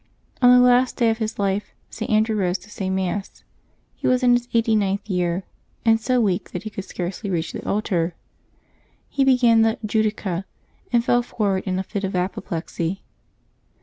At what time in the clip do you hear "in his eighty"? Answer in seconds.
4.23-4.75